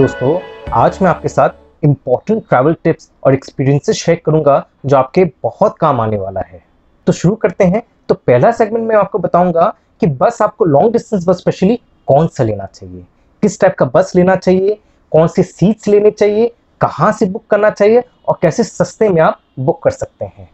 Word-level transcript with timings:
दोस्तों 0.00 0.38
आज 0.72 0.98
मैं 1.02 1.08
आपके 1.10 1.28
साथ 1.28 1.84
इंपॉर्टेंट 1.84 2.42
ट्रैवल 2.48 2.74
टिप्स 2.84 3.10
और 3.24 3.34
एक्सपीरियंसेस 3.34 3.96
शेयर 3.96 4.20
करूँगा 4.26 4.54
जो 4.86 4.96
आपके 4.96 5.24
बहुत 5.42 5.76
काम 5.78 6.00
आने 6.00 6.16
वाला 6.18 6.40
है। 6.40 6.62
तो 7.06 7.12
शुरू 7.12 7.34
करते 7.34 7.64
हैं। 7.64 7.82
तो 8.08 8.14
पहला 8.16 8.50
सेगमेंट 8.50 8.86
में 8.88 8.94
आपको 8.96 9.18
बताऊँगा 9.18 9.66
कि 10.00 10.06
बस 10.06 10.40
आपको 10.42 10.64
लॉन्ग 10.64 10.92
डिस्टेंस 10.92 11.26
बस 11.28 11.38
स्पेशली 11.38 11.76
कौन 12.08 12.26
सा 12.26 12.44
लेना 12.44 12.66
चाहिए। 12.66 13.04
किस 13.42 13.60
टाइप 13.60 13.74
का 13.78 13.86
बस 13.94 14.12
लेना 14.16 14.36
चाहिए 14.36 14.78
कौन 15.12 15.26
सी 15.28 15.42
सीट्स 15.42 15.88
लेनी 15.88 16.10
चाहिए 16.10 16.50
कहाँ 16.80 17.10
से 17.12 17.26
बुक 17.26 17.44
करना 17.50 17.70
चाहिए 17.70 18.02
और 18.28 18.38
कैसे 18.42 18.64
सस्ते 18.64 19.08
में 19.08 19.20
आप 19.22 19.40
बुक 19.58 19.82
कर 19.82 19.90
सकते 19.90 20.24
हैं। 20.24 20.48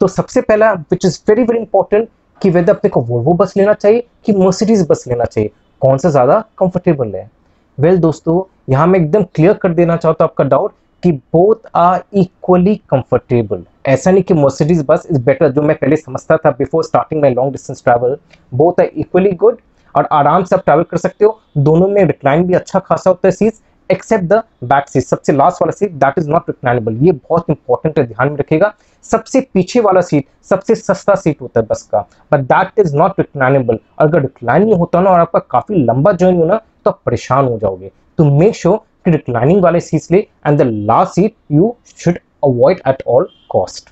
तो 0.00 0.08
सबसे 0.08 0.40
पहला 0.40 0.72
which 0.72 1.04
is 1.04 1.18
very 1.28 1.42
very 1.42 1.58
important 1.58 2.08
कि 2.40 2.50
वेदर 2.50 2.76
अपने 2.76 2.90
को 2.90 3.00
वोल्वो 3.00 3.32
बस 3.32 3.56
लेना 3.56 3.72
चाहिए 3.72 4.06
कि 4.26 4.32
मर्सिडीज 4.34 4.86
बस 4.90 5.04
लेना 5.08 5.24
चाहिए। 5.24 5.50
कौन 5.82 5.98
सा 5.98 6.10
ज़्यादा 6.10 6.38
कंफर्टेबल 6.58 7.14
है? 7.14 7.30
वेल 7.78 7.90
well, 7.90 8.02
दोस्तों 8.02 8.42
यहाँ 8.68 8.86
मैं 8.86 8.98
एकदम 9.00 9.22
क्लियर 9.34 9.54
कर 9.54 9.72
देना 9.74 9.96
चाहता 9.96 10.24
हूँ 10.24 10.30
आपका 10.30 10.44
डाउट 10.44 10.72
कि 11.02 11.12
बोथ 11.32 11.68
आर 11.76 12.02
इक्वली 12.14 12.74
कंफर्टेबल 12.90 13.62
ऐसा 13.86 14.10
नहीं 14.10 14.22
कि 14.22 14.34
मर्सिडीज 14.34 14.84
बस 14.88 15.06
इज़ 15.10 15.20
बेटर 15.24 15.52
जो 15.52 15.62
मैं 15.62 15.76
पहले 15.76 15.96
समझता 15.96 16.36
था 16.36 16.50
before 16.58 16.84
starting 16.84 17.20
my 17.22 17.34
long 17.34 17.52
distance 17.52 17.82
travel 17.84 18.16
both 18.52 18.80
are 18.80 18.90
equally 18.96 19.30
good 19.42 19.58
और 19.94 20.08
आराम 20.12 20.44
से 20.44 20.56
आप 20.56 20.62
ट्रैवल 20.64 20.82
कर 20.90 20.96
सकते 20.96 21.24
हो। 21.24 21.40
दोनों 21.58 21.88
में 21.88 22.04
रिक्लाइन 22.04 22.44
भी 22.46 22.54
अच्छा 22.54 22.78
खासा 22.78 23.10
होता 23.10 23.28
है 23.28 23.32
seats 23.32 23.62
except 23.90 24.24
the 24.24 24.42
back 24.64 24.88
seat 24.88 25.02
सबसे 25.04 25.32
लास्ट 25.32 25.62
वाला 25.62 25.72
seat 25.72 25.92
that 25.94 26.18
is 26.18 26.28
not 26.30 26.48
reclinable 26.48 26.96
ये 27.06 27.12
बहुत 27.12 27.50
इंपॉर्टेंट 27.50 27.98
है, 27.98 28.06
ध्यान 28.06 28.30
में 28.30 28.36
रखेगा 28.38 28.72
सबसे 29.04 29.40
पीछे 29.54 29.80
वाला 29.80 30.00
सीट 30.00 30.26
सबसे 30.50 30.74
सस्ता 30.74 31.14
सीट 31.14 31.40
होता 31.42 31.60
है 31.60 31.66
बस 31.70 31.82
का 31.92 32.00
but 32.32 32.40
that 32.42 32.78
is 32.80 32.96
not 32.96 33.20
reclinable 33.20 33.78
अगर 33.98 34.22
रिक्लाइन 34.22 34.64
नहीं 34.64 34.76
होता 34.78 35.00
ना 35.00 35.10
और 35.10 35.20
आपका 35.20 35.38
काफ़ी 35.50 35.84
लंबा 35.84 36.12
जर्नी 36.14 36.38
हो 36.38 36.44
ना 36.44 36.60
तो 36.84 36.90
आप 36.90 37.00
परेशान 37.06 37.46
हो 37.46 37.58
जाओगे। 37.58 37.90
तो 38.18 38.24
मेक 38.24 38.54
श्योर 38.54 38.76
कि 39.04 39.10
रिक्लाइनिंग 39.10 39.62
वाले 39.62 39.80
सीट्स 39.80 40.10
ले 40.10 40.18
and 40.46 40.58
the 40.58 40.62
last 40.62 41.12
seat 41.12 41.34
you 41.52 41.74
should 41.98 42.18
avoid 42.44 42.80
at 42.88 43.02
all 43.08 43.28
cost 43.50 43.90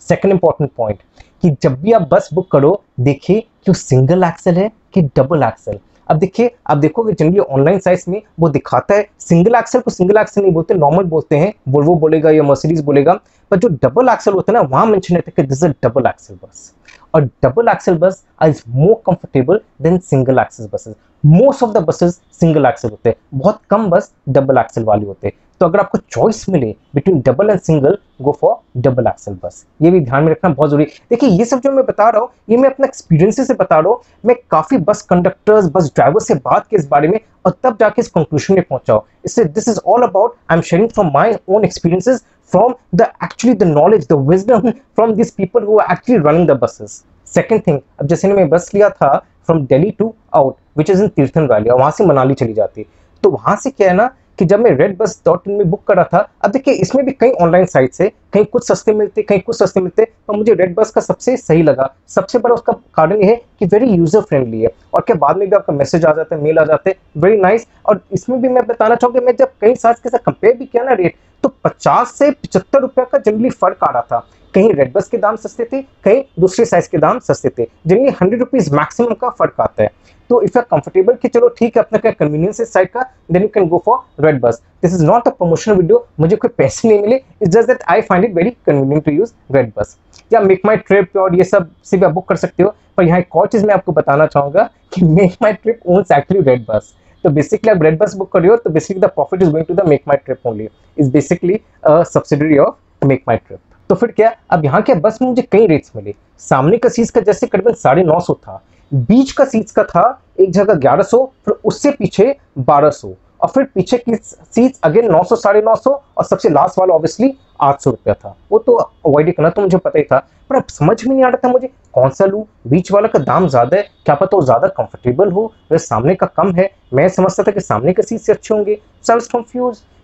second 0.00 0.32
important 0.32 0.70
point 0.76 1.02
कि 1.42 1.50
जब 1.62 1.80
भी 1.82 1.92
आप 1.92 2.08
बस 2.12 2.28
बुक 2.34 2.50
करो, 2.50 2.82
देखिए 3.00 3.40
कि 3.40 3.70
वो 3.70 3.74
सिंगल 3.74 4.24
एक्सल 4.24 4.54
है 4.54 4.70
कि 4.94 5.02
डबल 5.16 5.42
एक्सल 5.42 5.78
अब 6.08 6.18
देखिए, 6.18 6.50
आप 6.66 6.78
देखोगे 6.78 7.12
जनरली 7.12 7.38
ऑनलाइन 7.38 7.78
साइट्स 7.78 8.08
में 8.08 8.20
वो 8.40 8.48
दिखाता 8.48 8.94
है 8.94 9.06
सिंगल 9.20 9.54
एक्सल 9.54 9.80
को 9.80 9.90
सिंगल 9.90 10.16
एक्सल 10.20 10.42
नहीं 10.42 10.52
बोलते 10.52 10.74
नॉर्मल 10.74 11.04
बोलते 11.06 11.36
हैं 11.38 11.52
वोल्वो 11.68 11.94
बोलेगा 11.96 12.30
या 12.30 12.42
मर्सिडीज 12.42 12.82
बोलेगा 12.84 13.12
पर 13.50 13.58
जो 13.58 13.68
डबल 13.82 14.08
एक्सल 14.08 14.32
होता 14.32 14.52
है 14.52 14.58
ना, 14.58 14.60
वहाँ 14.62 14.86
मैंशन 14.86 15.14
रहता 15.16 15.40
है 15.42 15.46
this 15.48 15.62
is 15.64 15.72
double 15.82 16.06
axle 16.06 16.34
bus 16.44 16.72
और 17.14 17.24
double 17.44 17.68
axle 17.68 17.96
bus 17.98 18.24
is 18.44 18.62
more 18.68 18.94
comfortable 19.06 19.60
than 19.82 19.98
single 20.00 20.38
axle 20.38 20.68
buses 20.74 20.94
most 21.24 21.62
of 21.62 21.72
the 21.72 21.84
buses 21.86 22.12
single 22.40 22.66
axle 22.66 22.88
होते 22.90 23.08
हैं. 23.08 23.16
बहुत 23.34 23.60
कम 23.70 23.88
बस 23.90 24.12
डबल 24.28 24.58
एक्सल 24.58 24.84
वाले 24.84 25.06
होते 25.06 25.26
हैं. 25.26 25.34
तो 25.60 25.66
अगर 25.66 25.80
आपको 25.80 25.98
चॉइस 26.10 26.48
मिले 26.48 26.74
between 26.94 27.20
double 27.26 27.50
and 27.50 27.60
single 27.60 27.96
go 28.22 28.32
for 28.40 28.56
double 28.80 29.06
axle 29.06 29.36
bus 29.44 29.64
ये 29.82 29.90
भी 29.90 30.00
ध्यान 30.00 30.24
में 30.24 30.30
रखना 30.30 30.50
बहुत 30.50 30.70
ज़रूरी 30.70 30.84
देखिए, 31.10 31.28
ये 31.28 31.44
सब 31.44 31.60
जो 31.60 31.72
मैं 31.72 31.84
बता 31.86 32.08
रहा 32.08 32.20
हूँ, 32.20 32.28
ये 32.50 32.56
मैं 32.56 32.70
अपना 32.70 32.86
एक्सपीरियंस 32.86 33.46
से 33.46 33.54
बता 33.54 33.78
रहा 33.78 33.88
हूँ। 33.88 34.00
मैं 34.26 34.36
काफ़ी 34.50 34.78
बस 34.88 35.02
कंडक्टर्स 35.10 35.70
बस 35.74 35.90
ड्राइवर 35.94 36.20
से 36.20 36.34
बात 36.34 36.66
की 36.66 36.76
इस 36.76 36.86
बारे 36.88 37.08
में 37.08 37.18
और 37.46 37.56
तब 37.62 37.76
जाके 37.80 38.02
इस 38.02 38.08
कंक्लूजन 38.10 38.54
में 38.54 38.62
पहुँचा 38.70 39.00
इससे 39.24 39.44
this 39.44 39.68
is 39.68 39.78
all 39.86 40.02
about 40.02 40.34
I 40.50 40.56
am 40.56 40.62
sharing 40.62 40.90
from 40.90 41.10
my 41.14 41.36
own 41.48 41.64
experiences 41.64 42.24
from 42.52 42.72
the 42.92 43.06
actually 43.22 43.54
the 43.54 43.66
knowledge, 43.66 44.02
the 44.06 44.16
wisdom 44.30 44.66
from 44.94 45.14
these 45.18 45.30
people 45.30 45.62
who 45.62 45.78
are 45.78 45.86
actually 45.92 46.18
running 46.18 46.46
the 46.46 46.54
buses. 46.54 46.96
Second 47.32 47.64
thing, 47.66 47.78
अब 48.00 48.06
जैसे 48.06 48.28
ने 48.28 48.34
मैं 48.34 48.48
बस 48.48 48.70
लिया 48.74 48.88
था 48.90 49.16
from 49.46 49.64
Delhi 49.66 49.90
to 49.98 50.12
Aut 50.34 50.56
which 50.78 50.90
is 50.90 51.02
in 51.02 51.08
Tirthan 51.16 51.46
valley 51.52 51.70
और 51.70 51.78
वहाँ 51.78 51.90
से 51.90 52.04
मनाली 52.06 52.34
चली 52.34 52.52
जाती। 52.54 52.86
तो 53.22 53.30
वहाँ 53.30 53.56
से 53.56 53.70
क्या 53.70 53.88
है 53.88 53.94
ना 53.96 54.10
कि 54.38 54.44
जब 54.44 54.60
मैं 54.60 54.70
रेड 54.70 54.96
बस 54.98 55.20
डॉट 55.26 55.48
इन 55.48 55.54
में 55.54 55.70
बुक 55.70 55.82
करा 55.88 56.04
था, 56.04 56.18
अब 56.44 56.50
देखिए, 56.50 56.74
इसमें 56.74 57.04
भी 57.06 57.12
कई 57.12 57.30
ऑनलाइन 57.32 57.66
साइट्स 57.66 58.00
है, 58.00 58.08
कहीं 58.32 58.44
कुछ 58.44 58.66
सस्ते 58.66 58.92
मिलते, 58.92 59.22
कहीं 59.22 59.40
कुछ 59.40 59.56
सस्ते 59.56 59.80
मिलते, 59.80 60.04
पर 60.28 60.36
मुझे 60.36 60.54
रेड 60.54 60.74
बस 60.74 60.90
का 60.90 61.00
सबसे 61.00 61.36
सही 61.36 61.62
लगा। 61.62 61.92
सबसे 62.08 62.38
बड़ा 62.38 62.54
उसका 62.54 62.72
कारण 62.94 63.22
ये 63.22 63.30
है 63.30 63.36
कि 63.58 63.66
वेरी 63.66 63.90
यूज़र 63.90 64.20
फ्रेंडली 64.20 64.60
है। 64.62 64.70
और 64.94 65.02
क्या 65.02 65.16
बाद 65.16 65.36
में 65.36 65.48
भी 65.48 65.56
आपका 65.56 65.72
मैसेज 65.72 66.04
आ 66.04 66.12
जाता 66.12 66.36
है 66.36 66.42
मेल 66.42 66.58
आ 66.58 66.64
जाते 66.64 66.90
हैं 66.90 67.20
वेरी 67.22 67.40
नाइस 67.40 67.66
और 67.86 68.00
इसमें 68.12 68.40
भी 68.42 68.48
मैं 68.48 68.66
बताना 68.66 68.94
चाहूँगी, 68.94 69.20
मैं 69.20 69.36
जब 69.36 69.52
कई 69.60 69.74
साइज़ 69.74 70.02
के 70.02 70.08
साथ 70.08 70.24
कंपेयर 70.26 70.56
भी 70.56 70.66
किया 70.66 70.84
ना 70.84 70.92
रेट 70.94 71.16
तो 71.44 71.48
पचास 71.64 72.14
से 72.18 72.30
पिछहत्तर 72.30 72.80
रुपये 72.80 73.04
का 73.04 73.18
जनरली 73.20 73.50
फ़र्क 73.50 73.84
आ 73.84 73.90
रहा 73.90 74.02
था। 74.02 74.26
कहीं 74.54 74.72
रेड 74.72 74.92
बस 74.92 75.08
के 75.08 75.18
दाम 75.18 75.36
सस्ते 75.36 75.64
थे, 75.64 75.80
कहीं 75.82 76.22
दूसरे 76.40 76.64
साइज़ 76.64 76.88
के 76.90 76.98
दाम 76.98 77.18
सस्ते 77.20 77.48
थे 77.58 77.66
जनरली 77.86 78.10
हंड्रेड 78.20 78.40
रुपीज़ 78.40 78.74
मैक्सिमम 78.74 79.14
का 79.14 79.28
फ़र्क 79.30 79.60
आता 79.60 79.82
है। 79.82 79.90
तो 80.30 80.40
इफ़ 80.42 80.58
यू 80.58 80.62
कंफर्टेबल 80.62 81.14
कि 81.22 81.28
चलो 81.28 81.48
ठीक 81.58 81.76
है, 81.76 81.82
अपना 81.82 81.98
क्या 81.98 82.10
कन्वीनियंस 82.12 82.60
है 82.60 82.66
साइड 82.66 82.88
का 82.88 83.02
then 83.32 83.42
you 83.42 83.48
can 83.54 83.68
go 83.68 83.82
for 83.86 84.24
redBus 84.40 84.62
this 84.82 84.94
is 84.94 85.04
not 85.04 85.28
a 85.28 85.30
promotional 85.30 85.76
video 85.76 86.06
मुझे 86.20 86.36
कोई 86.36 86.50
पैसे 86.58 86.88
नहीं 86.88 87.00
मिले 87.00 87.16
it's 87.16 87.50
just 87.50 87.68
that 87.68 87.82
I 87.90 88.00
find 88.02 88.24
it 88.24 88.34
very 88.34 88.50
convenient 88.66 89.04
to 89.04 89.12
use 89.12 89.32
redBus 89.78 89.96
या 90.32 90.40
मेक 90.40 90.60
माई 90.66 90.76
ट्रिप 90.78 91.16
और 91.16 91.34
ये 91.36 91.44
सबसे 91.44 91.96
भी 91.96 92.06
आप 92.06 92.12
बुक 92.12 92.28
कर 92.28 92.36
सकते 92.36 92.62
हो, 92.62 92.74
पर 92.96 93.04
यहाँ 93.04 93.18
एक 93.18 93.36
और 93.36 93.46
चीज़ 93.46 93.66
मैं 93.66 93.74
आपको 93.74 93.92
बताना 93.92 94.26
चाहूँगा 94.26 94.68
कि 94.94 95.04
मेक 95.04 95.36
माई 95.42 95.52
trip 95.52 95.80
owns 95.86 96.12
actually 96.12 96.44
red 96.50 96.64
bus 96.68 96.94
तो 97.24 97.30
बेसिकली 97.30 97.70
आप 97.70 97.82
रेड 97.82 97.98
बस 97.98 98.14
बुक 98.16 98.32
कर 98.32 98.40
रहे 98.40 98.50
हो 98.50 98.56
तो 98.56 98.70
basically 98.70 99.00
the 99.02 99.10
profit 99.10 99.42
is 99.42 99.50
going 99.50 99.66
to 99.66 99.74
the 99.74 99.86
MakeMyTrip 100.24 100.46
only 100.46 100.68
is 100.96 101.10
basically 101.12 101.60
subsidiary 101.86 102.58
of 102.58 103.06
MakeMyTrip 103.36 103.58
तो 103.90 103.94
फिर 103.94 104.10
क्या, 104.10 104.34
अब 104.50 104.64
यहाँ 104.64 104.80
के 104.82 104.94
बस 104.96 105.18
में 105.22 105.28
मुझे 105.28 105.42
कई 105.42 105.66
रेट्स 105.66 105.90
मिले? 105.96 106.14
सामने 106.40 106.76
का 106.78 106.88
सीट्स 106.88 107.10
का 107.10 107.20
जैसे 107.20 107.46
करीबन 107.46 107.72
साढ़े 107.74 108.02
नौ 108.04 108.18
सौ 108.20 108.34
था। 108.34 108.62
बीच 108.94 109.32
का 109.32 109.44
सीट्स 109.44 109.72
का 109.72 109.82
था, 109.84 110.20
एक 110.40 110.50
जगह 110.52 110.74
ग्यारह 110.76 111.02
सौ, 111.02 111.24
फिर 111.44 111.54
उससे 111.64 111.90
पीछे 111.92 112.34
बारह 112.60 112.90
सौ। 112.92 113.14
और 113.40 113.48
फिर 113.48 113.64
पीछे 113.74 113.96
की 113.98 114.14
सीट्स 114.14 114.80
अगेन 114.84 115.10
नौ 115.12 115.22
सौ, 115.24 115.36
साढ़े 115.36 115.62
नौ 115.62 115.74
और 115.86 116.24
सबसे 116.24 116.48
लास्ट 116.50 116.78
वाला 116.78 116.94
ऑब्वियसली 116.94 117.32
आठ 117.60 117.80
सौ 117.80 117.90
रुपया 117.90 118.14
था। 118.14 118.36
वो 118.52 118.58
तो 118.58 118.74
अवॉइड 118.74 119.34
करना 119.36 119.50
तो 119.50 119.62
मुझे 119.62 119.78
पता 119.78 119.98
ही 119.98 120.04
था, 120.04 120.18
पर 120.50 120.56
अब 120.56 120.66
समझ 120.68 121.04
में 121.04 121.14
नहीं 121.14 121.24
आ 121.24 121.28
रहा 121.28 121.40
था 121.44 121.52
मुझे 121.52 121.68
कौन 121.94 122.10
सा 122.10 122.24
लूँ। 122.26 122.44
बीच 122.66 122.92
वाला 122.92 123.08
का 123.08 123.18
दाम 123.20 123.48
ज़्यादा 123.48 123.76
है, 123.76 123.82
क्या 124.04 124.14
पता 124.14 124.36
वो 124.36 124.42
ज़्यादा 124.42 124.68
कंफर्टेबल 124.70 125.30
हो 125.32 125.52
वह 125.72 125.78
सामने 125.78 126.14
का 126.14 126.26
कम 126.36 126.54
है। 126.54 126.70
मैं 126.94 127.08
समझता 127.10 127.42
था 127.42 127.50
कि 127.50 127.60
सामने 127.60 127.92
के 127.92 128.02
सीट 128.02 128.20
से 128.20 128.32
अच्छे 128.32 128.54
होंगे। 128.54 128.78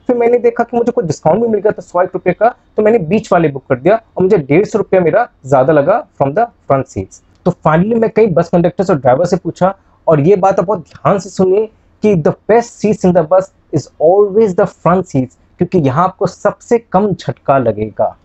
फिर 0.08 0.16
मैंने 0.16 0.38
देखा 0.40 0.64
कि 0.64 0.76
मुझे 0.76 0.92
कुछ 0.92 1.04
डिस्काउंट 1.04 1.40
भी 1.40 1.48
मिल 1.48 1.60
गया 1.60 1.72
था 1.72 1.82
सौ 1.82 2.02
एक 2.02 2.10
रुपये 2.14 2.32
का 2.34 2.48
तो 2.76 2.82
मैंने 2.82 2.98
बीच 3.00 3.32
वाले 3.32 3.48
बुक 3.48 3.64
कर 3.68 3.76
दिया, 3.76 3.96
और 4.16 4.22
मुझे 4.22 4.38
डेढ़ 4.38 4.64
सौ 4.66 4.78
रुपया 4.78 5.00
मेरा 5.00 5.28
ज़्यादा 5.46 5.72
लगा 5.72 6.00
फ्रॉम 6.16 6.32
द 6.34 6.46
फ्रंट 6.66 6.86
सीट्स 6.86 7.22
तो 7.46 7.50
फाइनली 7.64 7.94
मैं 7.94 8.10
कई 8.16 8.26
बस 8.28 8.48
कंडक्टर 8.48 8.92
और 8.92 8.98
ड्राइवर 9.00 9.26
से 9.26 9.36
पूछा, 9.36 9.74
और 10.06 10.20
ये 10.20 10.36
बात 10.36 10.60
आप 10.60 10.66
बहुत 10.66 10.80
ध्यान 10.80 11.18
से 11.18 11.30
सुनिए 11.30 11.66
कि 12.02 12.14
the 12.16 12.28
best 12.48 12.72
seats 12.72 13.04
in 13.04 13.12
the 13.12 13.26
bus 13.30 13.52
is 13.74 13.88
always 14.02 14.54
the 14.56 14.64
front 14.64 15.04
seats 15.06 15.36
क्योंकि 15.60 15.78
यहाँ 15.78 16.04
आपको 16.04 16.26
सबसे 16.26 16.78
कम 16.92 17.12
झटका 17.14 17.58
लगेगा। 17.58 18.16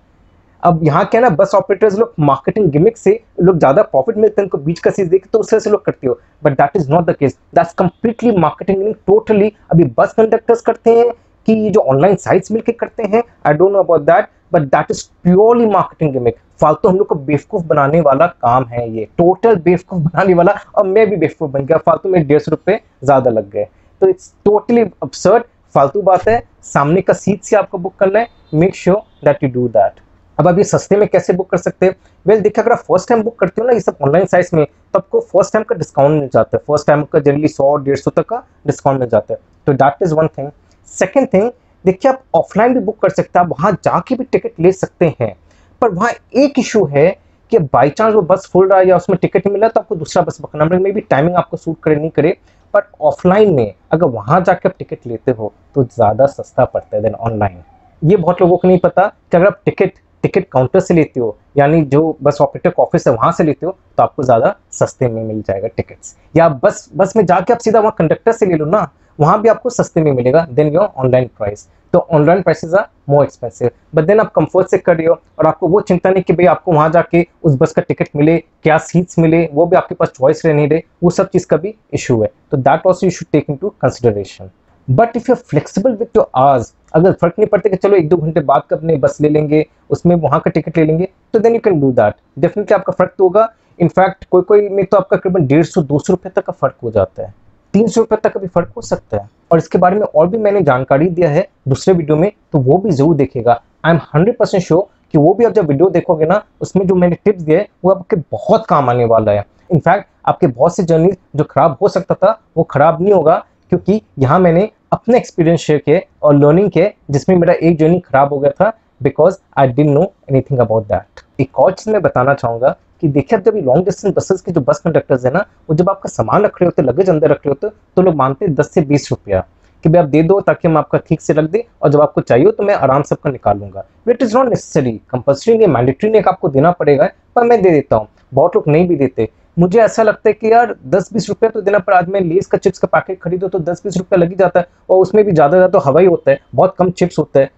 अब 0.63 0.79
यहाँ 0.83 1.05
क्या 1.05 1.21
ना 1.21 1.29
बस 1.29 1.51
ऑपरेटर्स 1.55 1.97
लोग 1.99 2.13
मार्केटिंग 2.19 2.69
गिमिक 2.71 2.97
से 2.97 3.19
लोग 3.41 3.57
ज़्यादा 3.59 3.81
प्रॉफिट 3.81 4.17
मिलते 4.17 4.41
हैं, 4.41 4.45
उनको 4.45 4.57
बीच 4.57 4.79
का 4.79 4.91
सीट 4.91 5.09
देखे 5.09 5.29
तो 5.33 5.39
उस 5.39 5.49
तरह 5.49 5.59
से 5.59 5.69
लोग 5.69 5.83
करते 5.85 6.07
हो। 6.07 6.19
But 6.43 6.53
that 6.53 6.75
is 6.75 6.89
not 6.91 7.05
the 7.05 7.15
case 7.15 7.37
that's 7.55 7.73
completely 7.73 8.31
marketing 8.37 8.93
totally 9.07 9.51
अभी 9.71 9.83
बस 9.97 10.13
कंडक्टर्स 10.17 10.61
करते 10.61 10.97
हैं 10.97 11.11
कि 11.47 11.69
जो 11.69 11.81
ऑनलाइन 11.81 12.15
साइट्स 12.17 12.51
मिलकर 12.51 12.73
करते 12.79 13.03
हैं 13.05 13.23
I 13.47 13.53
don't 13.53 13.71
know 13.71 13.79
about 13.79 14.01
that 14.03 14.27
but 14.53 14.61
that 14.65 14.91
is 14.91 15.03
purely 15.23 15.65
marketing 15.67 16.13
gimmick 16.13 16.37
फालतू 16.59 16.89
हम 16.89 16.97
लोग 16.97 17.07
को 17.07 17.15
बेवकूफ़ 17.15 17.63
बनाने 17.65 18.01
वाला 18.01 18.27
काम 18.27 18.65
है 18.65 18.89
ये। 18.89 19.05
टोटल 19.17 19.55
बेवकूफ़ 19.57 20.01
बनाने 20.01 20.33
वाला 20.33 20.53
और 20.75 20.87
मैं 20.87 21.09
भी 21.09 21.15
बेवकूफ़ 21.17 21.51
बन 21.51 21.65
गया, 21.65 21.77
फालतू 21.77 22.09
में 22.09 22.25
डेढ़ 22.27 22.39
सौ 22.39 22.51
रुपये 22.51 22.79
ज़्यादा 23.03 23.31
लग 23.31 23.49
गए। 23.49 23.67
तो 24.01 24.07
इट्स 24.07 24.33
टोटली 24.45 24.81
अपसर्ड 24.81 25.43
फालतू 25.75 26.01
बात 26.01 26.27
है, 26.27 26.41
सामने 26.63 27.01
का 27.01 27.13
सीट 27.13 27.43
से 27.43 27.55
आपको 27.55 27.77
बुक 27.77 27.95
करना 27.95 28.19
है 28.19 28.27
make 28.53 28.75
sure 28.75 29.01
that 29.25 29.43
you 29.43 29.49
do 29.51 29.67
that 29.69 29.99
अब 30.37 30.47
अभी 30.47 30.63
सस्ते 30.63 30.95
में 30.97 31.07
कैसे 31.07 31.33
बुक 31.33 31.49
कर 31.49 31.57
सकते 31.57 31.85
हैं? 31.85 31.95
वेल 32.25 32.41
देखिए, 32.41 32.63
अगर 32.63 32.71
आप 32.71 32.79
फ़र्स्ट 32.79 33.09
टाइम 33.09 33.21
बुक 33.23 33.37
करते 33.39 33.61
हो 33.61 33.67
ना, 33.67 33.73
ये 33.73 33.79
सब 33.79 33.97
ऑनलाइन 34.01 34.25
साइट्स 34.25 34.53
में 34.53 34.65
तो 34.65 34.99
आपको 34.99 35.19
फ़र्स्ट 35.21 35.53
टाइम 35.53 35.63
का 35.63 35.75
डिस्काउंट 35.75 36.19
मिल 36.19 36.29
जाता 36.33 36.57
है। 36.57 36.63
फ़र्स्ट 36.67 36.87
टाइम 36.87 37.03
का 37.03 37.19
जनरली 37.19 37.47
सौ, 37.47 37.75
डेढ़ 37.77 37.97
सौ 37.97 38.11
तक 38.11 38.25
का 38.29 38.43
डिस्काउंट 38.67 38.99
मिल 38.99 39.09
जाता 39.09 39.33
है। 39.33 39.39
तो 39.67 39.73
that 39.73 40.03
is 40.03 40.13
one 40.13 40.27
thing 40.27 40.49
second 40.87 41.27
thing 41.33 41.49
देखिए, 41.85 42.11
आप 42.11 42.23
ऑफलाइन 42.35 42.73
भी 42.73 42.79
बुक 42.79 42.99
कर 43.01 43.09
सकते 43.09 43.39
हैं, 43.39 43.45
आप 43.45 43.51
वहाँ 43.51 43.71
जाके 43.83 44.15
भी 44.15 44.23
टिकट 44.23 44.59
ले 44.59 44.71
सकते 44.71 45.15
हैं। 45.21 45.35
पर 45.81 45.89
वहाँ 45.89 46.11
एक 46.35 46.59
इशू 46.59 46.85
है 46.85 47.07
कि 47.51 47.59
बाई 47.73 47.89
चांस 47.89 48.13
वो 48.13 48.21
बस 48.21 48.49
फुल 48.53 48.69
रहा 48.69 48.79
है 48.79 48.87
या 48.87 48.95
उसमें 48.95 49.17
टिकट 49.21 49.47
मिला 49.47 49.67
तो 49.67 49.79
आपको 49.79 49.95
दूसरा 49.95 50.23
बस 50.23 50.39
पकड़ना 50.41 50.65
पड़ेगा 50.65 50.83
मे 50.83 50.91
भी 50.91 51.01
टाइमिंग 51.01 51.35
आपको 51.35 51.57
सूट 51.57 51.79
करे, 51.83 51.95
नहीं 51.95 52.09
करे, 52.09 52.37
पर 52.73 52.87
ऑफलाइन 53.01 53.53
में 53.55 53.73
अगर 53.91 54.07
वहाँ 54.07 54.41
जाकर 54.41 54.69
आप 54.69 54.75
टिकट 54.79 55.07
लेते 55.07 55.31
हो 55.31 55.51
तो 55.75 55.83
ज़्यादा 55.85 56.25
सस्ता 56.27 56.65
पड़ता 56.65 56.95
है 56.95 57.01
देन 57.03 57.13
ऑनलाइन 57.15 57.61
ये 58.01 58.17
बहुत 58.17 58.41
लोगों 58.41 58.57
को 58.57 58.67
नहीं 58.67 58.79
पता 58.79 59.07
कि 59.07 59.37
अगर 59.37 59.45
आप 59.47 59.61
टिकट 59.65 59.93
टिकट 60.23 60.47
काउंटर 60.51 60.79
से 60.79 60.93
लेते 60.93 61.19
हो, 61.19 61.37
यानी 61.57 61.81
जो 61.83 62.17
बस 62.23 62.37
ऑपरेटर 62.41 62.69
का 62.69 62.83
ऑफ़िस 62.83 63.07
है 63.07 63.13
वहाँ 63.13 63.31
से 63.31 63.43
लेते 63.43 63.65
हो 63.65 63.71
तो 63.97 64.03
आपको 64.03 64.23
ज़्यादा 64.23 64.55
सस्ते 64.73 65.07
में 65.07 65.23
मिल 65.23 65.41
जाएगा 65.41 65.67
टिकट्स 65.67 66.15
या 66.35 66.47
बस 66.63 66.89
बस 66.95 67.13
में 67.17 67.25
जाके 67.25 67.53
आप 67.53 67.59
सीधा 67.59 67.79
वहाँ 67.79 67.95
कंडक्टर 67.97 68.31
से 68.31 68.45
ले 68.45 68.55
लो 68.55 68.65
ना, 68.65 68.87
वहाँ 69.19 69.41
भी 69.41 69.49
आपको 69.49 69.69
सस्ते 69.69 70.01
में 70.01 70.11
मिलेगा 70.11 70.45
देन 70.51 70.73
योर 70.73 70.89
ऑनलाइन 70.97 71.29
प्राइस 71.37 71.67
तो 71.95 71.99
online 72.13 72.41
prices 72.41 72.73
are 72.73 72.87
more 73.09 73.23
expensive 73.23 73.69
but 73.95 74.05
then 74.05 74.19
आप 74.19 74.31
कंफर्ट 74.35 74.67
से 74.67 74.77
कर 74.77 74.95
रहे 74.97 75.07
हो 75.07 75.13
और 75.39 75.47
आपको 75.47 75.67
वो 75.67 75.81
चिंता 75.81 76.09
नहीं 76.09 76.23
कि 76.23 76.33
भाई 76.33 76.45
आपको 76.45 76.71
वहाँ 76.71 76.89
जाके 76.91 77.25
उस 77.43 77.55
बस 77.59 77.71
का 77.71 77.81
टिकट 77.81 78.09
मिले, 78.15 78.37
क्या 78.37 78.77
सीट्स 78.79 79.19
मिले, 79.19 79.47
वो 79.53 79.65
भी 79.65 79.77
आपके 79.77 79.95
पास 79.95 80.09
चॉइस 80.17 80.45
रह 80.45 80.53
नहीं 80.53 80.67
रहे, 80.69 80.81
वो 81.03 81.09
सब 81.09 81.29
चीज़ 81.29 81.45
का 81.47 81.57
भी 81.57 81.73
इशू 81.93 82.21
है। 82.21 82.29
तो 82.51 82.57
that 82.59 82.85
also 82.87 83.05
you 83.05 83.11
should 83.11 83.27
take 83.31 83.45
in 83.49 83.55
to 83.55 83.69
consideration 83.81 84.49
but 84.87 85.15
if 85.17 85.29
you 85.29 85.35
flexible 85.35 85.95
with 85.95 86.17
your 86.17 86.29
hours 86.35 86.73
अगर 86.93 87.13
फ़र्क 87.13 87.33
नहीं 87.39 87.47
पड़ता 87.49 87.69
कि 87.69 87.75
चलो 87.77 87.97
एक 87.97 88.09
दो 88.09 88.17
घंटे 88.17 88.41
बाद 88.41 88.63
का 88.69 88.75
अपने 88.75 88.97
बस 88.97 89.17
ले 89.21 89.29
लेंगे, 89.29 89.65
उसमें 89.89 90.15
वहाँ 90.17 90.39
का 90.39 90.51
टिकट 90.51 90.77
ले 90.77 90.85
लेंगे 90.85 91.07
तो 91.33 91.39
then 91.39 91.53
you 91.53 91.59
can 91.59 91.79
do 91.81 91.91
that 91.93 92.15
definitely 92.39 92.75
आपका 92.75 92.93
फ़र्क 92.93 93.13
तो 93.17 93.23
होगा। 93.23 93.49
इनफैक्ट 93.79 94.25
कोई 94.31 94.41
कोई 94.43 94.69
में 94.69 94.85
तो 94.85 94.97
आपका 94.97 95.17
करीबन 95.17 95.47
डेढ़ 95.47 95.63
सौ, 95.63 95.81
दो 95.81 95.99
सौ 95.99 96.13
रुपये 96.13 96.31
तक 96.35 96.45
का 96.45 96.53
फ़र्क 96.53 96.75
हो 96.83 96.91
जाता 96.91 97.23
है। 97.23 97.33
तीन 97.75 97.87
सौ 97.87 98.01
रुपये 98.01 98.17
तक 98.23 98.33
का 98.33 98.39
भी 98.39 98.47
फ़र्क 98.47 98.71
हो 98.75 98.81
सकता 98.81 99.17
है। 99.17 99.29
और 99.51 99.57
इसके 99.57 99.77
बारे 99.77 99.95
में 99.95 100.03
और 100.05 100.27
भी 100.27 100.37
मैंने 100.37 100.61
जानकारी 100.63 101.07
दिया 101.09 101.29
है 101.29 101.47
दूसरे 101.67 101.93
वीडियो 101.93 102.17
में 102.17 102.31
तो 102.51 102.59
वो 102.59 102.77
भी 102.77 102.91
ज़रूर 102.91 103.15
देखेगा 103.15 103.61
I 103.85 103.93
am 103.93 103.99
hundred 104.13 104.37
percent 104.37 104.63
sure 104.63 104.87
कि 105.11 105.17
वो 105.17 105.33
भी 105.33 105.45
आप 105.45 105.53
जब 105.53 105.67
वीडियो 105.67 105.89
देखोगे 105.89 106.25
ना, 106.25 106.41
उसमें 106.61 106.85
जो 106.87 106.95
मैंने 106.95 107.15
टिप्स 107.15 107.41
दिए, 107.41 107.67
वो 107.85 107.91
आपके 107.91 108.15
बहुत 108.31 108.65
काम 108.65 108.89
आने 108.89 109.05
वाला 109.05 109.31
है। 109.31 109.45
इनफैक्ट 109.71 110.07
आपके 110.27 110.47
बहुत 110.47 110.75
से 110.75 110.83
जर्नी 110.83 111.11
जो 111.35 111.43
खराब 111.43 111.77
हो 111.81 111.87
सकता 111.89 112.15
था, 112.15 112.39
वो 112.57 112.63
खराब 112.65 113.01
नहीं 113.01 113.13
होगा, 113.13 113.35
क्योंकि 113.69 114.01
यहाँ 114.19 114.39
मैंने 114.39 114.69
अपने 114.93 115.17
एक्सपीरियंस 115.17 115.59
शेयर 115.59 115.79
किए 115.79 116.05
और 116.23 116.35
लर्निंग 116.35 116.69
के 116.71 116.89
जिसमें 117.11 117.35
मेरा 117.37 117.53
एक 117.53 117.77
जर्नी 117.79 117.99
खराब 117.99 118.33
हो 118.33 118.39
गया 118.39 118.51
था 118.61 118.71
because 119.03 119.37
I 119.57 119.67
didn't 119.69 119.91
know 119.91 120.11
anything 120.29 120.59
about 120.59 120.87
that 120.87 121.21
एक 121.41 121.59
और 121.59 121.71
चीज़ 121.73 121.93
मैं 121.93 122.01
बताना 122.01 122.33
चाहूँगा 122.33 122.75
कि 123.01 123.07
देखिए 123.09 123.39
जब 123.39 123.55
लॉन्ग 123.65 123.85
डिस्टेंस 123.85 124.13
बसेस 124.15 124.41
के 124.41 124.51
जो 124.51 124.61
बस 124.61 124.79
कंडक्टर्स 124.79 125.25
है 125.25 125.31
ना, 125.33 125.45
वो 125.69 125.75
जब 125.75 125.89
आपका 125.89 126.09
सामान 126.09 126.43
रख 126.43 126.61
रहे 126.61 126.65
होते 126.65 126.81
लगेज 126.81 127.09
अंदर 127.09 127.29
रख 127.31 127.45
रहे 127.45 127.49
होते 127.49 127.75
तो 127.95 128.01
लोग 128.01 128.15
मानते 128.15 128.45
हैं 128.45 128.53
दस 128.55 128.73
से 128.73 128.81
बीस 128.83 129.11
रुपया 129.11 129.43
कि 129.83 129.89
भाई 129.89 130.01
आप 130.01 130.07
दे 130.09 130.21
दो 130.23 130.39
ताकि 130.41 130.67
हम 130.67 130.77
आपका 130.77 130.97
ठीक 131.07 131.21
से 131.21 131.33
रख 131.33 131.49
दे 131.51 131.63
और 131.81 131.91
जब 131.91 132.01
आपको 132.01 132.21
चाहिए 132.21 132.51
तो 132.51 132.63
मैं 132.63 132.75
आराम 132.75 133.01
से 133.01 133.15
आपका 133.15 133.31
निकालूँगा 133.31 133.83
it 134.09 134.21
is 134.23 134.35
not 134.37 134.49
necessary 134.49 134.91
compulsory 135.09 135.57
नहीं 135.57 135.67
मैंडेटरी 135.67 136.09
नहीं 136.09 136.21
आपको 136.27 136.49
देना 136.49 136.71
पड़ेगा, 136.71 137.09
पर 137.35 137.43
मैं 137.43 137.61
दे 137.61 137.69
देता 137.69 137.95
हूँ। 137.95 138.07
बहुत 138.33 138.55
लोग 138.55 138.67
नहीं 138.67 138.87
भी 138.87 138.95
देते। 138.95 139.29
मुझे 139.57 139.79
ऐसा 139.79 140.03
लगता 140.03 140.29
है 140.29 140.33
कि 140.33 140.51
यार 140.51 140.75
दस 140.85 141.09
बीस 141.13 141.27
रुपये 141.29 141.49
तो 141.49 141.61
देना 141.61 141.79
पर 141.79 141.93
आज 141.93 142.07
मैं 142.09 142.21
लेस 142.21 142.47
का 142.47 142.57
चिप्स 142.57 142.79
का 142.79 142.87
पैकेट 142.87 143.19
खरीदो 143.21 143.47
तो 143.47 143.59
दस 143.59 143.81
बीस 143.83 143.97
रुपया 143.97 144.17
लग 144.19 144.29
ही 144.29 144.35
जाता 144.35 144.59
है 144.59 144.67
और 144.89 144.97
उसमें 145.01 145.23
भी 145.25 145.31
ज़्यादा 145.31 145.57
ज़्यादा 145.57 145.67
तो 145.67 145.79
हवा 145.85 146.01
ही 146.01 146.07
होता 146.07 146.31
है, 146.31 146.39
बहुत 146.55 146.75
कम 146.79 146.89
चिप्स 146.91 147.19
होता 147.19 147.39
है 147.39 147.49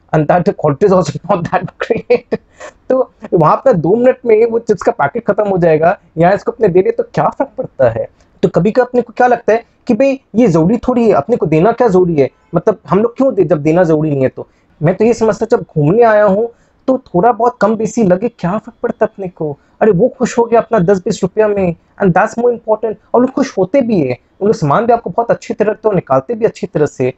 तो 2.90 3.12
वहाँ 3.34 3.56
पर 3.66 3.74
दो 3.74 3.96
मिनट 3.96 4.18
में 4.26 4.46
वो 4.52 4.60
चिप्स 4.60 4.82
का 4.82 4.92
पैकेट 4.92 5.26
खत्म 5.28 5.48
हो 5.50 5.58
जाएगा, 5.58 5.98
यहाँ 6.18 6.34
इसको 6.36 6.52
अपने 6.52 6.68
दे 6.68 6.82
दे 6.82 6.92
तो 6.92 7.04
क्या 7.04 7.28
फ़र्क 7.30 7.50
पड़ता 7.58 7.90
है? 7.90 8.08
तो 8.44 8.50
कभी 8.50 8.72
कभी 8.72 8.82
अपने 8.82 9.02
को 9.02 9.14
क्या 9.18 9.28
लगता 9.28 9.54
है 9.54 9.64
कि 9.88 9.94
भाई, 9.94 10.20
ये 10.36 10.48
ज़रूरी 10.48 10.78
थोड़ी 10.88 11.08
है, 11.08 11.12
अपने 11.14 11.36
को 11.38 11.46
देना 11.46 11.72
क्या 11.72 11.88
ज़रूरी 11.88 12.16
है? 12.16 12.30
मतलब 12.56 12.80
हम 12.90 13.02
लोग 13.02 13.16
क्यों 13.18 13.34
दे, 13.36 13.44
जब 13.44 13.62
देना 13.62 13.84
ज़रूरी 13.84 14.10
नहीं 14.10 14.24
है 14.24 14.30
तो? 14.30 14.48
मैं 14.82 14.96
तो 14.96 15.06
ये 15.06 15.14
समझता 15.14 15.46
जब 15.52 15.66
घूमने 15.70 16.04
आया 16.04 16.24
हूँ 16.26 16.50
तो 16.88 16.98
थोड़ा 16.98 17.32
बहुत 17.32 17.58
कम 17.62 17.76
बेसी 17.76 18.04
लगे, 18.04 18.30
क्या 18.30 18.58
फ़र्क 18.58 18.76
पड़ता 18.84 19.06
अपने 19.06 19.28
को? 19.28 19.58
अरे, 19.82 19.92
वो 19.92 20.08
खुश 20.18 20.38
हो 20.38 20.46
गया 20.46 20.60
अपना 20.62 20.80
दस 20.80 21.04
बीस 21.06 21.20
रुपया 21.24 21.48
में 21.48 21.68
एंड 21.68 22.14
दैट्स 22.14 22.38
मोर 22.40 22.52
इम्पोर्टेंट 22.52 22.98
और 23.14 23.22
लोग 23.22 23.32
खुश 23.32 23.58
होते 23.58 23.82
भी 23.82 24.00
है। 24.00 24.18
उन 24.42 24.48
लोग 24.48 24.56
सामान 24.56 24.86
भी 24.86 24.94
आपको 24.94 25.10
बहुत 25.10 25.32
अच्छी 25.32 25.54
तरह 25.54 25.74
तो 25.74 25.92
निकालते 25.92 26.34
भी 26.34 26.46
अच्छी 26.46 26.68
तरह 26.68 26.86
से। 26.86 27.14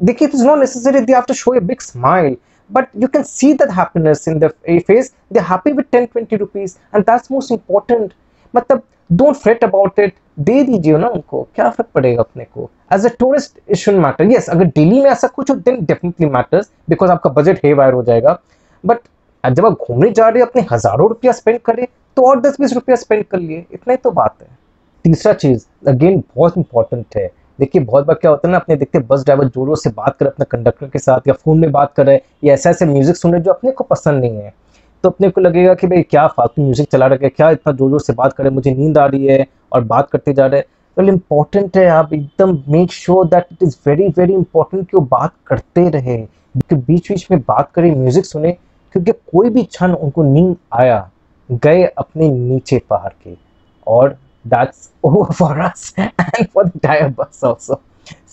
देखिए 0.00 0.28
it 0.28 0.34
is 0.34 0.44
not 0.46 0.58
necessary 0.58 1.00
they 1.00 1.12
have 1.12 1.22
to 1.28 1.34
show 1.34 1.54
a 1.54 1.60
big 1.60 1.80
smile 1.80 2.36
but 2.70 2.88
you 3.02 3.08
can 3.08 3.22
see 3.26 3.48
that 3.60 3.70
happiness 3.74 4.26
in 4.30 4.40
their 4.40 4.52
face 4.86 5.06
they're 5.34 5.44
happy 5.50 5.70
with 5.76 5.86
10 5.94 6.06
20 6.08 6.38
rupees, 6.40 6.74
and 6.92 7.06
that's 7.06 7.30
most 7.34 7.54
important 7.54 8.10
मतलब 8.54 8.82
डोंट 9.12 9.36
फ्रेट 9.36 9.64
अबाउट 9.64 9.98
इट 9.98 10.14
दे 10.38 10.62
दीजिए 10.62 10.98
ना 10.98 11.08
उनको। 11.08 11.42
क्या 11.54 11.68
फ़र्क 11.70 11.88
पड़ेगा 11.94 12.22
अपने 12.22 12.44
को? 12.44 12.68
As 12.92 13.06
a 13.06 13.10
tourist 13.18 13.58
it 13.68 13.76
should 13.76 13.94
matter 14.04 14.30
yes 14.32 14.48
अगर 14.50 14.64
डेली 14.76 15.00
में 15.00 15.10
ऐसा 15.10 15.28
कुछ 15.28 15.50
हो 15.50 15.56
देन 15.56 15.84
डेफिनेटली 15.84 16.26
मैटर्स 16.26 16.70
बिकॉज़ 16.90 17.10
आपका 17.10 17.30
बजट 17.40 17.64
हे 17.64 17.72
वायर 17.72 17.94
हो 17.94 18.02
जाएगा। 18.02 18.38
बट 18.84 18.98
जब 19.44 19.66
आप 19.66 19.78
घूमने 19.80 20.10
जा 20.10 20.28
रहे 20.28 20.42
हो, 20.42 20.46
अपने 20.46 20.62
हज़ारों 20.72 21.08
रुपया 21.08 21.32
स्पेंड 21.32 21.58
करें 21.60 21.86
तो 22.16 22.22
और 22.22 22.40
दस 22.40 22.56
बीस 22.60 22.72
रुपया 22.74 22.96
स्पेंड 22.96 23.24
कर 23.24 23.38
लिए। 23.38 23.64
इतना 23.72 23.92
ही 23.92 23.96
तो 23.96 24.10
बात 24.12 24.36
है। 24.42 24.48
तीसरा 25.04 25.32
चीज़ 25.34 25.64
अगेन 25.88 26.22
बहुत 26.36 26.56
इंपॉर्टेंट 26.58 27.16
है। 27.16 27.30
देखिए, 27.58 27.82
बहुत 27.82 28.06
बार 28.06 28.16
क्या 28.16 28.30
होता 28.30 28.48
है 28.48 28.52
ना, 28.52 28.58
अपने 28.58 28.76
देखते 28.76 28.98
बस 29.00 29.24
ड्राइवर 29.24 29.44
जोरों 29.46 29.74
से 29.74 29.90
बात 29.90 30.16
करे 30.16 30.28
अपने 30.28 30.46
कंडक्टर 30.50 30.88
के 30.88 30.98
साथ 30.98 31.28
या 31.28 31.34
फ़ोन 31.34 31.58
में 31.58 31.70
बात 31.72 31.92
करे 31.92 32.20
या 32.44 32.54
ऐसे 32.54 32.70
ऐसे 32.70 32.86
म्यूज़िक 32.86 33.16
सुन 33.16 33.32
रहे 33.32 33.40
जो 33.42 33.52
अपने 33.52 33.70
को 33.70 33.84
पसंद 33.84 34.20
नहीं 34.20 34.36
है। 34.36 34.52
तो 35.04 35.08
अपने 35.08 35.28
को 35.30 35.40
लगेगा 35.40 35.74
कि 35.74 35.86
भाई, 35.86 36.02
क्या 36.02 36.26
फालतू 36.28 36.62
म्यूज़िक 36.62 36.88
चला 36.92 37.06
रखे 37.06 37.28
क्या 37.28 37.50
इतना 37.50 37.72
ज़ोर 37.72 37.90
ज़ोर 37.90 38.00
से 38.00 38.12
बात 38.12 38.32
करे 38.32 38.50
मुझे 38.50 38.74
नींद 38.74 38.98
आ 38.98 39.06
रही 39.06 39.26
है 39.26 39.46
और 39.72 39.84
बात 39.84 40.10
करते 40.10 40.32
जा 40.32 40.46
रहे 40.46 40.60
हैं। 40.60 40.66
वेल 40.96 41.08
इंपॉर्टेंट 41.08 41.76
है 41.76 41.86
आप 41.88 42.12
एकदम 42.12 42.58
make 42.68 42.92
sure 42.92 43.26
that 43.26 43.46
it 43.52 43.62
is 43.62 43.76
very 43.86 44.08
very 44.18 44.32
important 44.34 44.82
कि 44.82 44.96
वो 44.96 45.04
बात 45.08 45.32
करते 45.46 45.88
रहे। 45.90 46.16
बीच 46.56 47.10
बीच 47.10 47.26
में 47.30 47.40
बात 47.40 47.70
करें 47.74 47.94
म्यूज़िक 47.94 48.24
सुने 48.26 48.56
क्योंकि 48.94 49.12
कोई 49.32 49.50
भी 49.50 49.62
क्षण 49.64 49.92
उनको 49.92 50.22
नींद 50.24 50.56
आया, 50.74 51.10
गए 51.48 51.84
अपने 51.98 52.28
नीचे 52.30 52.80
पहाड़ 52.90 53.12
के। 53.12 53.36
और 53.86 54.16
that's 54.44 54.90
over 55.04 55.32
for 55.34 55.58
us 55.60 55.94
and 55.98 56.46
for 56.46 56.64
the 56.66 56.80
tyre 56.82 57.08
bus 57.18 57.40
also 57.44 57.80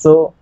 so 0.04 0.34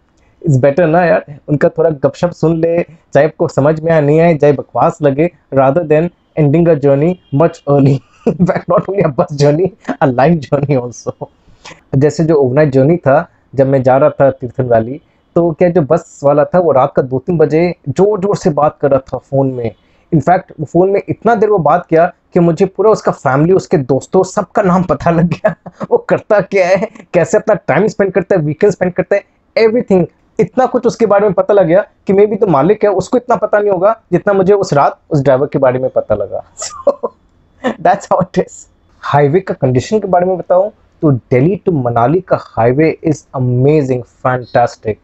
it's 0.41 0.57
better 0.57 0.87
ना 0.87 1.03
यार, 1.05 1.25
उनका 1.49 1.69
थोड़ा 1.69 1.89
गपशप 1.89 2.31
सुन 2.31 2.57
ले 2.57 2.81
चाहे 2.83 3.25
आपको 3.25 3.47
समझ 3.47 3.79
में 3.81 3.91
आए 3.91 4.01
नहीं 4.01 4.19
आए 4.19 4.35
चाहे 4.35 4.53
बकवास 4.53 4.97
लगे 5.01 5.29
rather 5.53 5.83
than 5.85 6.09
ending 6.37 6.67
a 6.67 6.73
journey 6.75 7.17
much 7.35 7.61
early 7.69 7.99
in fact 8.27 8.69
not 8.69 8.89
only 8.89 9.03
a 9.03 9.07
bus 9.17 9.33
journey 9.33 9.71
a 9.91 10.05
life 10.05 10.39
journey 10.41 10.75
also 10.75 11.29
जैसे 11.95 12.23
जो 12.23 12.35
ओवरनाइट 12.35 12.71
जर्नी 12.73 12.97
था, 12.97 13.27
जब 13.55 13.67
मैं 13.67 13.81
जा 13.83 13.97
रहा 13.97 14.09
था 14.09 14.29
तीर्थन 14.31 14.65
वैली 14.65 14.99
तो 15.35 15.51
क्या 15.51 15.69
जो 15.69 15.81
बस 15.81 16.19
वाला 16.23 16.43
था, 16.45 16.59
वो 16.59 16.71
रात 16.71 16.93
का 16.95 17.01
दो 17.01 17.19
तीन 17.19 17.37
बजे 17.37 17.73
ज़ोर 17.89 18.19
ज़ोर 18.21 18.35
से 18.37 18.49
बात 18.51 18.77
कर 18.81 18.91
रहा 18.91 18.99
था 19.07 19.17
फ़ोन 19.19 19.51
में। 19.53 19.71
इनफैक्ट 20.13 20.51
फ़ोन 20.63 20.89
में 20.89 21.01
इतना 21.09 21.35
देर 21.35 21.49
वो 21.49 21.57
बात 21.59 21.85
किया 21.85 22.05
कि 22.33 22.39
मुझे 22.39 22.65
पूरा 22.65 22.91
उसका 22.91 23.11
फैमिली, 23.11 23.53
उसके 23.53 23.77
दोस्तों, 23.77 24.23
सबका 24.23 24.61
नाम 24.61 24.83
पता 24.83 25.11
लग 25.11 25.27
गया। 25.29 25.55
वो 25.91 25.97
करता 26.09 26.39
क्या 26.41 26.67
है? 26.67 26.89
कैसे 27.13 27.37
अपना 27.37 27.55
टाइम 27.67 27.87
स्पेंड 27.87 28.11
करता 28.11 28.35
है 28.35 28.41
वीकेंड 28.41 28.71
स्पेंड 28.71 28.93
करता 28.93 29.15
है? 29.15 29.23
एवरीथिंग 29.55 30.05
इतना 30.39 30.65
कुछ 30.65 30.85
उसके 30.87 31.05
बारे 31.05 31.25
में 31.25 31.33
पता 31.33 31.53
लग 31.53 31.65
गया 31.67 31.85
कि 32.07 32.13
मे 32.13 32.25
भी 32.25 32.35
तो 32.35 32.47
मालिक 32.47 32.83
है, 32.83 32.89
उसको 32.91 33.17
इतना 33.17 33.35
पता 33.35 33.59
नहीं 33.59 33.71
होगा 33.71 33.95
जितना 34.11 34.33
मुझे 34.33 34.53
उस 34.53 34.73
रात 34.73 34.99
उस 35.09 35.21
ड्राइवर 35.23 35.47
के 35.47 35.59
बारे 35.59 35.79
में 35.79 35.89
पता 35.89 36.15
लगा। 36.15 36.43
That's 37.63 38.07
how 38.11 38.21
it 38.21 38.37
is 38.39 38.65
highway 39.03 39.39
का 39.39 39.53
कंडीशन 39.53 39.99
के 39.99 40.07
बारे 40.07 40.25
में 40.25 40.37
बताऊँ 40.37 40.71
तो 41.01 41.11
दिल्ली 41.11 41.55
टू 41.65 41.71
मनाली 41.71 42.21
का 42.21 42.37
हाईवे 42.41 42.89
इज़ 43.03 43.23
अमेजिंग 43.35 44.03
फैंटास्टिक 44.03 44.99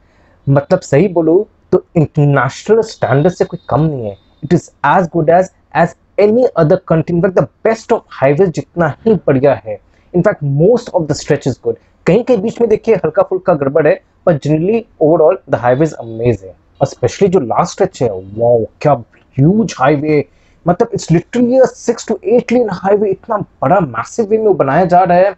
मतलब 0.47 0.79
सही 0.79 1.07
बोलो 1.07 1.47
तो 1.71 1.83
इंटरनेशनल 1.95 2.81
स्टैंडर्ड 2.81 3.33
से 3.33 3.45
कोई 3.45 3.59
कम 3.69 3.81
नहीं 3.81 4.09
है। 4.09 4.17
It 4.43 4.53
is 4.53 4.69
as 4.87 5.07
good 5.13 5.29
as 5.29 5.49
as 5.77 5.95
any 6.19 6.45
other 6.57 6.79
country 6.87 7.19
but 7.19 7.33
the 7.33 7.47
best 7.63 7.91
of 7.93 8.01
highway 8.11 8.47
जितना 8.47 8.93
ही 9.05 9.13
बढ़िया 9.27 9.53
है। 9.65 9.79
In fact 10.13 10.43
most 10.43 10.89
of 10.89 11.03
the 11.03 11.13
stretch 11.13 11.47
is 11.47 11.57
good 11.63 11.75
कहीं 12.05 12.23
कहीं 12.23 12.37
बीच 12.41 12.59
में 12.61 12.69
देखिए, 12.69 12.95
हल्का 12.95 13.23
फुल्का 13.23 13.53
गड़बड़ 13.53 13.87
है 13.87 13.99
पर 14.25 14.37
generally 14.37 14.85
overall 15.01 15.37
the 15.49 15.55
highway 15.55 15.85
is 15.85 15.93
amazing 15.95 16.51
और 16.81 16.87
स्पेशली 16.87 17.27
जो 17.27 17.39
लास्ट 17.39 17.71
स्ट्रेच 17.71 18.01
है 18.03 18.09
वाओ 18.09 18.63
क्या 18.81 18.93
ह्यूज 19.37 19.75
हाईवे 19.79 20.23
मतलब 20.65 20.89
it's 20.93 21.11
literally 21.11 21.59
6 21.67 22.07
to 22.07 22.19
8 22.29 22.51
lane 22.51 22.69
highway 22.71 23.09
इतना 23.09 23.37
बड़ा 23.61 23.79
मैसिव 23.79 24.25
वे 24.29 24.37
में 24.37 24.55
बनाया 24.57 24.85
जा 24.85 25.03
रहा 25.03 25.17
है। 25.17 25.35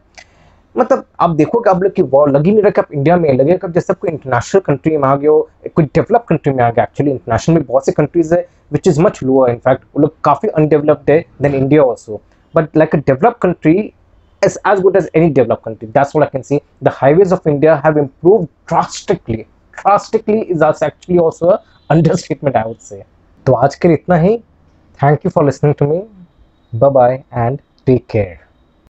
मतलब 0.75 1.03
आप 1.19 1.29
देखोगे 1.35 1.69
आप 1.69 1.83
लोग 1.83 1.93
की 1.93 2.01
वॉर 2.01 2.29
लगी 2.31 2.51
नहीं 2.51 2.63
रखा 2.63 2.81
आप 2.81 2.93
इंडिया 2.93 3.17
में 3.17 3.31
लगेगा 3.33 3.67
जैसे 3.67 3.93
कोई 3.93 4.11
इंटरनेशनल 4.11 4.61
कंट्री 4.61 4.97
में 4.97 5.07
आ 5.09 5.15
गया 5.15 5.31
हो, 5.31 5.49
कोई 5.75 5.85
डेवलप 5.85 6.25
कंट्री 6.29 6.53
में 6.53 6.63
आ 6.63 6.69
गया 6.69 6.83
एक्चुअली 6.83 7.11
इंटरनेशनल 7.11 7.55
में 7.55 7.65
बहुत 7.65 7.85
से 7.85 7.91
कंट्रीज़ 7.91 8.33
है 8.35 8.41
Which 8.72 8.88
is 8.88 8.98
much 9.00 9.18
lower 9.22 9.50
in fact 9.50 9.84
वो 9.94 10.02
लोग 10.02 10.14
काफी 10.24 10.48
अनडेवलप्ड 10.48 11.10
है 11.10 11.24
then 11.42 11.54
India 11.54 11.82
also 11.82 12.20
but 12.54 12.76
like 12.76 12.94
a 12.94 12.98
develop 13.06 13.38
country 13.42 13.92
is 14.42 14.58
as 14.64 14.80
good 14.80 14.96
as 14.96 15.08
any 15.14 15.30
developed 15.30 15.64
country. 15.64 15.88
That's 15.88 16.14
what 16.14 16.26
I 16.26 16.30
can 16.30 16.42
see. 16.42 16.60
The 16.82 16.90
highways 16.90 17.32
of 17.32 17.46
India 17.46 17.76
have 17.76 17.96
improved 17.96 18.48
drastically. 18.66 19.46
Drastically 19.74 20.40
is 20.50 20.62
actually 20.62 21.18
also 21.18 21.50
a 21.50 21.62
understatement, 21.90 22.56
I 22.56 22.66
would 22.66 22.82
say. 22.82 23.02
तो 23.46 23.52
आज 23.54 23.74
के 23.74 23.88
लिए 23.88 23.96
इतना 23.96 24.16
ही 24.16 24.36
thank 24.98 25.24
you 25.24 25.30
for 25.30 25.44
listening 25.44 25.74
to 25.78 25.86
me 25.86 25.98
bye 26.72 26.90
bye 26.90 27.14
and 27.34 27.58
take 27.86 28.06
care 28.10 28.38